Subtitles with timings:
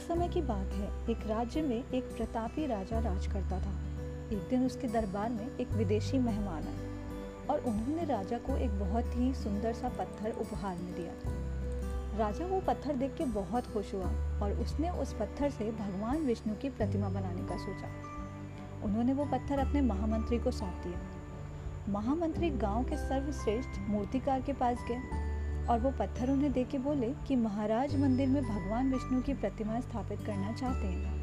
[0.00, 3.72] समय की बात है, एक राज्य में एक प्रतापी राजा राज करता था।
[4.32, 6.90] एक दिन उसके दरबार में एक विदेशी मेहमान आए
[7.46, 11.12] और उन्होंने राजा को एक बहुत ही सुंदर सा पत्थर उपहार में दिया
[12.18, 14.06] राजा वो पत्थर देख के बहुत खुश हुआ
[14.42, 17.88] और उसने उस पत्थर से भगवान विष्णु की प्रतिमा बनाने का सोचा।
[18.84, 21.00] उन्होंने वो पत्थर अपने महामंत्री को सौंप दिया।
[21.88, 25.29] महामंत्री गाँव के सर्वश्रेष्ठ मूर्तिकार के पास गए
[25.68, 29.80] और वो पत्थर उन्हें दे के बोले कि महाराज मंदिर में भगवान विष्णु की प्रतिमा
[29.80, 31.18] स्थापित करना चाहते हैं।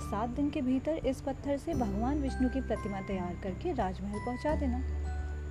[0.00, 4.54] सात दिन के भीतर इस पत्थर से भगवान विष्णु की प्रतिमा तैयार करके राजमहल पहुँचा
[4.54, 4.82] देना।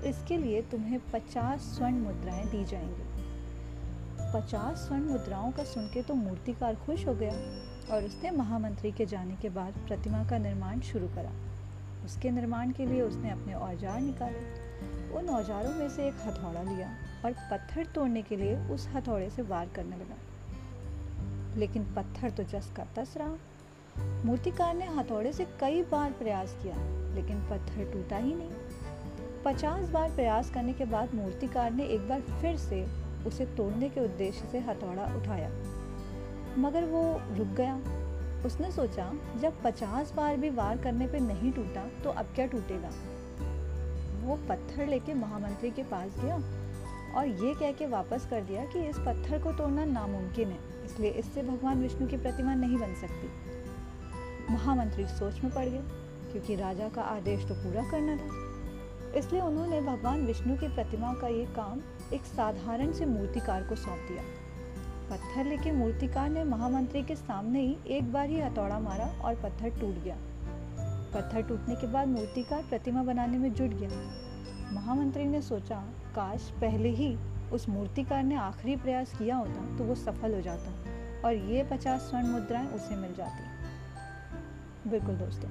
[0.05, 3.03] इसके लिए तुम्हें पचास स्वर्ण मुद्राएँ दी जाएँगी।
[4.33, 7.33] पचास स्वर्ण मुद्राओं का सुन के तो मूर्तिकार खुश हो गया
[7.95, 11.31] और उसने महामंत्री के जाने के बाद प्रतिमा का निर्माण शुरू करा।
[12.05, 14.66] उसके निर्माण के लिए उसने अपने औज़ार निकाले।
[15.13, 16.89] उन औजारों में से एक हथौड़ा लिया
[17.25, 20.15] और पत्थर तोड़ने के लिए उस हथौड़े से वार करने लगा।
[21.57, 23.35] लेकिन पत्थर तो जस का तस रहा।
[24.25, 26.75] मूर्तिकार ने हथौड़े से कई बार प्रयास किया,
[27.15, 28.51] लेकिन पत्थर टूटा ही नहीं।
[29.45, 32.87] पचास बार प्रयास करने के बाद मूर्तिकार ने एक बार फिर से
[33.27, 35.49] उसे तोड़ने के उद्देश्य से हथौड़ा उठाया।
[36.57, 37.75] मगर वो रुक गया।
[38.45, 42.89] उसने सोचा, जब पचास बार भी वार करने पर नहीं टूटा तो अब क्या टूटेगा?
[44.27, 46.35] वो पत्थर लेके महामंत्री के पास गया
[47.15, 51.09] और ये कह के वापस कर दिया कि इस पत्थर को तोड़ना नामुमकिन है, इसलिए
[51.11, 55.81] इससे भगवान विष्णु की प्रतिमा नहीं बन सकती। महामंत्री सोच में पड़ गए,
[56.31, 58.45] क्योंकि राजा का आदेश तो पूरा करना था।
[59.19, 61.81] इसलिए उन्होंने भगवान विष्णु की प्रतिमा का ये काम
[62.13, 64.23] एक साधारण से मूर्तिकार को सौंप दिया।
[65.09, 69.79] पत्थर लेके मूर्तिकार ने महामंत्री के सामने ही एक बार ही हथौड़ा मारा और पत्थर
[69.79, 70.17] टूट गया।
[71.17, 73.89] पत्थर टूटने के बाद मूर्तिकार प्रतिमा बनाने में जुट गया।
[74.73, 75.75] महामंत्री ने सोचा,
[76.15, 77.15] काश पहले ही
[77.53, 80.71] उस मूर्तिकार ने आखिरी प्रयास किया होता तो वो सफल हो जाता
[81.21, 85.49] और ये पचास स्वर्ण मुद्राएँ उसे मिल जाती। बिल्कुल दोस्तों,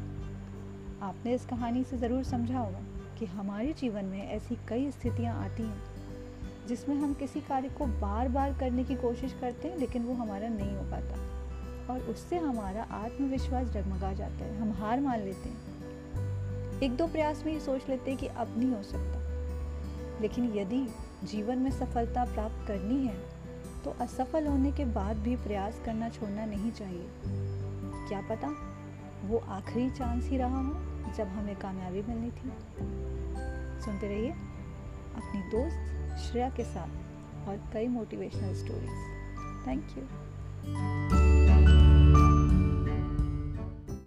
[1.03, 2.81] आपने इस कहानी से ज़रूर समझा होगा
[3.19, 8.29] कि हमारे जीवन में ऐसी कई स्थितियाँ आती हैं, जिसमें हम किसी कार्य को बार
[8.29, 11.36] बार करने की कोशिश करते हैं, लेकिन वो हमारा नहीं हो पाता।
[11.91, 15.67] और उससे हमारा आत्मविश्वास जगमगा जाता है। हम हार मान लेते हैं।
[16.81, 19.27] एक दो प्रयास में ये सोच लेते हैं कि अब नहीं हो सकता।
[20.21, 20.89] लेकिन यदि
[21.25, 23.17] जीवन में सफलता प्राप्त करनी है
[23.85, 27.09] तो असफल होने के बाद भी प्रयास करना छोड़ना नहीं चाहिए।
[28.09, 28.55] क्या पता?
[29.25, 30.73] वो आखिरी चांस ही रहा हो,
[31.13, 32.53] जब हमें कामयाबी मिलनी थी।
[33.81, 34.31] सुनते रहिए
[35.17, 41.26] अपनी दोस्त श्रेया के साथ और कई मोटिवेशनल स्टोरीज थैंक यू